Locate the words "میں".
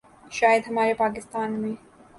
1.61-1.73